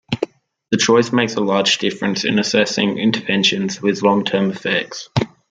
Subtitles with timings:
[0.71, 5.09] The choice makes a large difference in assessing interventions with long-term effects.